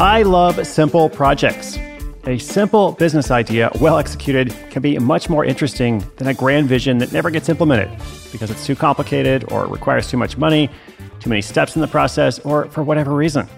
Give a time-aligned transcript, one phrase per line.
[0.00, 1.76] I love simple projects.
[2.24, 6.98] A simple business idea, well executed, can be much more interesting than a grand vision
[6.98, 7.90] that never gets implemented
[8.30, 10.70] because it's too complicated or requires too much money,
[11.18, 13.48] too many steps in the process, or for whatever reason.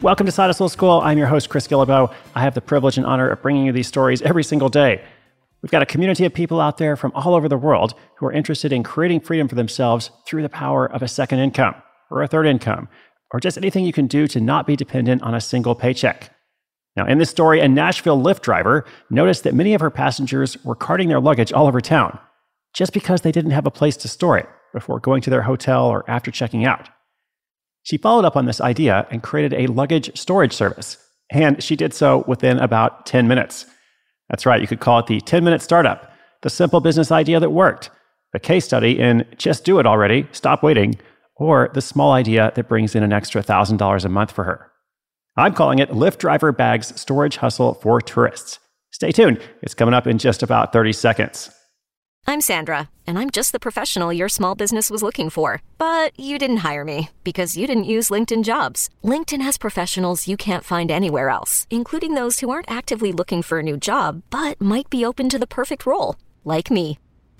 [0.00, 1.00] Welcome to Side Hustle School.
[1.00, 2.14] I'm your host, Chris Guillebeau.
[2.36, 5.02] I have the privilege and honor of bringing you these stories every single day.
[5.60, 8.32] We've got a community of people out there from all over the world who are
[8.32, 11.74] interested in creating freedom for themselves through the power of a second income
[12.12, 12.88] or a third income
[13.34, 16.30] or just anything you can do to not be dependent on a single paycheck.
[16.94, 20.76] Now, in this story, a Nashville Lyft driver noticed that many of her passengers were
[20.76, 22.16] carting their luggage all over town
[22.74, 25.86] just because they didn't have a place to store it before going to their hotel
[25.86, 26.88] or after checking out.
[27.82, 30.96] She followed up on this idea and created a luggage storage service,
[31.32, 33.66] and she did so within about 10 minutes.
[34.30, 37.50] That's right, you could call it the 10 minute startup, the simple business idea that
[37.50, 37.90] worked,
[38.32, 40.96] the case study in just do it already, stop waiting,
[41.36, 44.70] or the small idea that brings in an extra $1,000 a month for her.
[45.36, 48.60] I'm calling it Lyft Driver Bags Storage Hustle for Tourists.
[48.92, 51.50] Stay tuned, it's coming up in just about 30 seconds.
[52.26, 55.60] I'm Sandra, and I'm just the professional your small business was looking for.
[55.76, 58.88] But you didn't hire me because you didn't use LinkedIn jobs.
[59.02, 63.58] LinkedIn has professionals you can't find anywhere else, including those who aren't actively looking for
[63.58, 66.98] a new job but might be open to the perfect role, like me.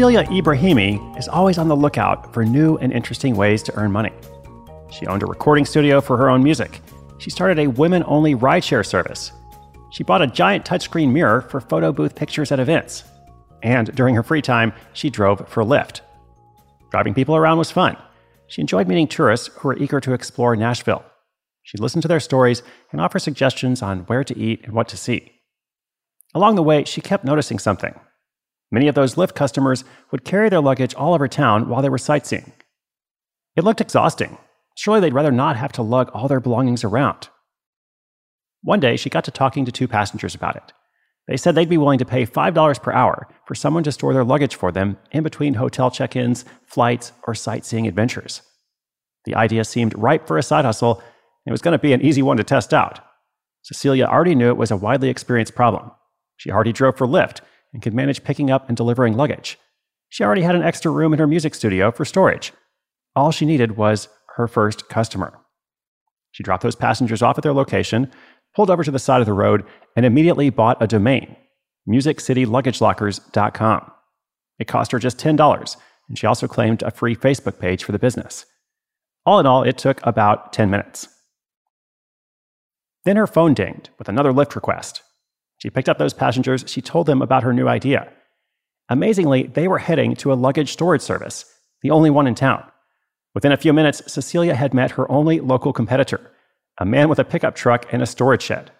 [0.00, 4.12] Cecilia Ibrahimi is always on the lookout for new and interesting ways to earn money.
[4.90, 6.80] She owned a recording studio for her own music.
[7.18, 9.30] She started a women only rideshare service.
[9.90, 13.04] She bought a giant touchscreen mirror for photo booth pictures at events.
[13.62, 16.00] And during her free time, she drove for Lyft.
[16.90, 17.98] Driving people around was fun.
[18.46, 21.04] She enjoyed meeting tourists who were eager to explore Nashville.
[21.62, 24.96] She listened to their stories and offered suggestions on where to eat and what to
[24.96, 25.30] see.
[26.34, 28.00] Along the way, she kept noticing something.
[28.70, 31.98] Many of those Lyft customers would carry their luggage all over town while they were
[31.98, 32.52] sightseeing.
[33.56, 34.38] It looked exhausting.
[34.76, 37.28] Surely they'd rather not have to lug all their belongings around.
[38.62, 40.72] One day, she got to talking to two passengers about it.
[41.26, 44.24] They said they'd be willing to pay $5 per hour for someone to store their
[44.24, 48.42] luggage for them in between hotel check ins, flights, or sightseeing adventures.
[49.24, 52.02] The idea seemed ripe for a side hustle, and it was going to be an
[52.02, 53.00] easy one to test out.
[53.62, 55.90] Cecilia already knew it was a widely experienced problem.
[56.36, 57.40] She already drove for Lyft
[57.72, 59.58] and could manage picking up and delivering luggage.
[60.08, 62.52] She already had an extra room in her music studio for storage.
[63.14, 65.38] All she needed was her first customer.
[66.32, 68.10] She dropped those passengers off at their location,
[68.54, 69.64] pulled over to the side of the road,
[69.96, 71.36] and immediately bought a domain,
[71.88, 73.90] musiccityluggage.lockers.com.
[74.58, 75.76] It cost her just $10,
[76.08, 78.44] and she also claimed a free Facebook page for the business.
[79.24, 81.08] All in all, it took about 10 minutes.
[83.04, 85.02] Then her phone dinged with another Lyft request.
[85.60, 88.10] She picked up those passengers, she told them about her new idea.
[88.88, 91.44] Amazingly, they were heading to a luggage storage service,
[91.82, 92.64] the only one in town.
[93.34, 96.32] Within a few minutes, Cecilia had met her only local competitor,
[96.78, 98.70] a man with a pickup truck and a storage shed.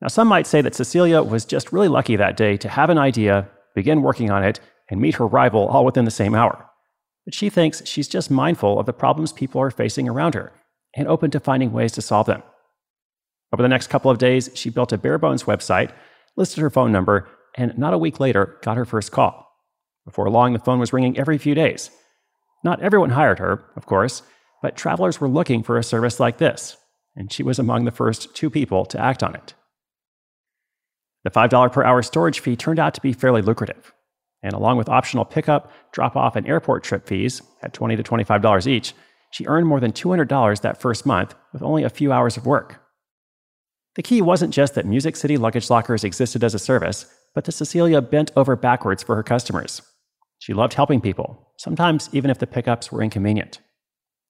[0.00, 2.98] Now, some might say that Cecilia was just really lucky that day to have an
[2.98, 4.60] idea, begin working on it,
[4.90, 6.68] and meet her rival all within the same hour.
[7.24, 10.52] But she thinks she's just mindful of the problems people are facing around her
[10.94, 12.42] and open to finding ways to solve them.
[13.54, 15.92] Over the next couple of days, she built a bare bones website,
[16.34, 19.48] listed her phone number, and not a week later got her first call.
[20.04, 21.92] Before long, the phone was ringing every few days.
[22.64, 24.22] Not everyone hired her, of course,
[24.60, 26.76] but travelers were looking for a service like this,
[27.14, 29.54] and she was among the first two people to act on it.
[31.22, 33.94] The $5 per hour storage fee turned out to be fairly lucrative,
[34.42, 38.66] and along with optional pickup, drop off, and airport trip fees at 20 to $25
[38.66, 38.94] each,
[39.30, 42.80] she earned more than $200 that first month with only a few hours of work.
[43.96, 47.52] The key wasn't just that Music City Luggage Lockers existed as a service, but that
[47.52, 49.82] Cecilia bent over backwards for her customers.
[50.38, 53.60] She loved helping people, sometimes even if the pickups were inconvenient.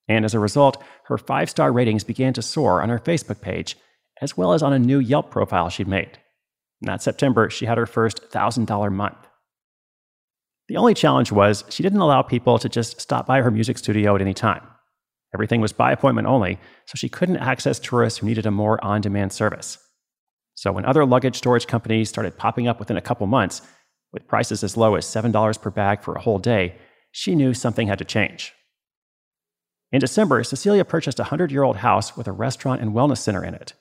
[0.07, 3.75] And as a result, her five star ratings began to soar on her Facebook page,
[4.21, 6.19] as well as on a new Yelp profile she'd made.
[6.81, 9.17] In that September, she had her first $1,000 month.
[10.67, 14.15] The only challenge was she didn't allow people to just stop by her music studio
[14.15, 14.61] at any time.
[15.35, 19.01] Everything was by appointment only, so she couldn't access tourists who needed a more on
[19.01, 19.77] demand service.
[20.53, 23.61] So when other luggage storage companies started popping up within a couple months,
[24.13, 26.77] with prices as low as $7 per bag for a whole day,
[27.11, 28.53] she knew something had to change.
[29.91, 33.43] In December, Cecilia purchased a 100 year old house with a restaurant and wellness center
[33.43, 33.73] in it.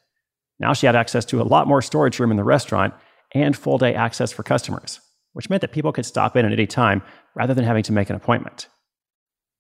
[0.59, 2.95] Now she had access to a lot more storage room in the restaurant
[3.33, 4.99] and full day access for customers,
[5.35, 7.01] which meant that people could stop in at any time
[7.37, 8.67] rather than having to make an appointment.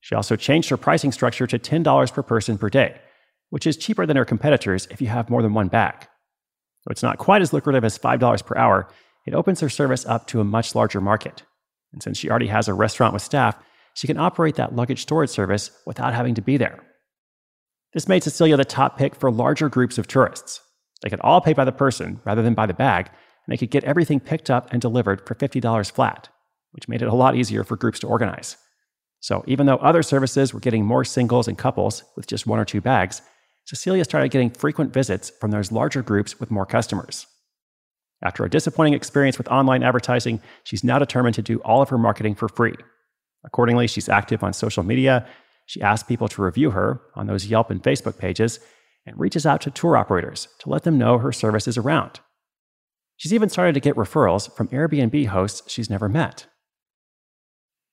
[0.05, 3.01] She also changed her pricing structure to $10 per person per day,
[3.49, 5.95] which is cheaper than her competitors if you have more than one bag.
[6.85, 8.87] Though it's not quite as lucrative as $5 per hour,
[9.27, 11.45] it opens her service up to a much larger market.
[11.95, 13.56] And since she already has a restaurant with staff,
[13.95, 16.85] she can operate that luggage storage service without having to be there.
[17.95, 20.61] This made Cecilia the top pick for larger groups of tourists.
[21.01, 23.71] They could all pay by the person rather than by the bag, and they could
[23.71, 26.29] get everything picked up and delivered for $50 flat,
[26.73, 28.59] which made it a lot easier for groups to organize.
[29.25, 32.67] So even though other services were getting more singles and couples with just one or
[32.67, 33.23] two bags,
[33.65, 37.26] Cecilia started getting frequent visits from those larger groups with more customers.
[38.23, 41.97] After a disappointing experience with online advertising, she's now determined to do all of her
[41.97, 42.75] marketing for free.
[43.47, 45.27] Accordingly, she's active on social media.
[45.65, 48.61] She asks people to review her on those Yelp and Facebook pages
[49.06, 52.20] and reaches out to tour operators to let them know her service is around.
[53.17, 56.44] She's even started to get referrals from Airbnb hosts she's never met.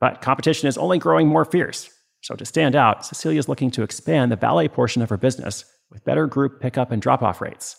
[0.02, 1.90] But competition is only growing more fierce.
[2.24, 5.64] So, to stand out, Cecilia is looking to expand the valet portion of her business
[5.90, 7.78] with better group pickup and drop off rates.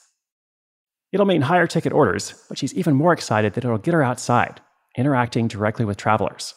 [1.12, 4.60] It'll mean higher ticket orders, but she's even more excited that it'll get her outside,
[4.96, 6.54] interacting directly with travelers.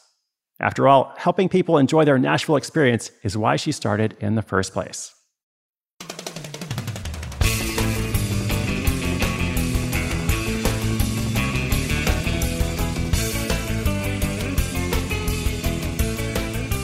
[0.59, 4.71] After all, helping people enjoy their Nashville experience is why she started in the first
[4.71, 5.13] place.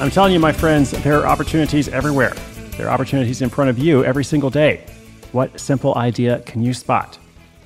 [0.02, 2.34] I'm telling you, my friends, there are opportunities everywhere.
[2.76, 4.84] There are opportunities in front of you every single day.
[5.32, 7.20] What simple idea can you spot?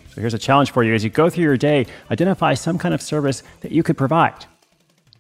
[0.10, 0.94] So here's a challenge for you.
[0.94, 4.46] As you go through your day, identify some kind of service that you could provide.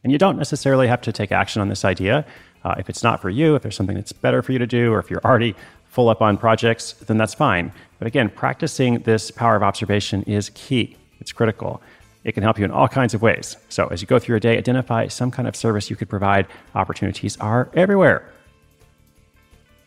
[0.04, 2.26] And you don't necessarily have to take action on this idea.
[2.66, 4.92] Uh, if it's not for you, if there's something that's better for you to do,
[4.92, 5.56] or if you're already
[5.86, 7.72] full up on projects, then that's fine.
[7.98, 10.98] But again, practicing this power of observation is key.
[11.22, 11.82] It's critical.
[12.26, 13.56] It can help you in all kinds of ways.
[13.70, 16.48] So, as you go through your day, identify some kind of service you could provide.
[16.74, 18.34] Opportunities are everywhere.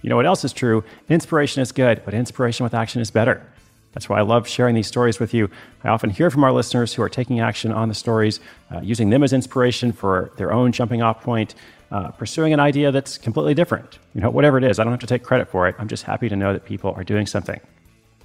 [0.02, 0.84] You know what else is true?
[1.08, 3.44] Inspiration is good, but inspiration with action is better.
[3.92, 5.50] That's why I love sharing these stories with you.
[5.82, 8.38] I often hear from our listeners who are taking action on the stories,
[8.72, 11.56] uh, using them as inspiration for their own jumping off point,
[11.90, 13.98] uh, pursuing an idea that's completely different.
[14.14, 15.74] You know, whatever it is, I don't have to take credit for it.
[15.80, 17.60] I'm just happy to know that people are doing something.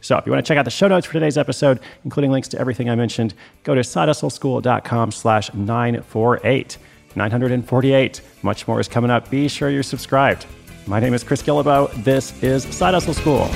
[0.03, 2.49] So if you want to check out the show notes for today's episode, including links
[2.49, 3.33] to everything I mentioned,
[3.63, 6.77] go to sidehustleschool.com slash 948.
[7.15, 8.21] 948.
[8.41, 9.29] Much more is coming up.
[9.29, 10.45] Be sure you're subscribed.
[10.87, 12.03] My name is Chris Guillebeau.
[12.03, 13.47] This is Side Hustle School.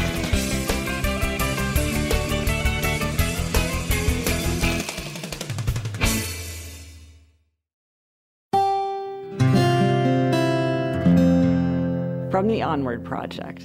[12.32, 13.64] From the Onward Project.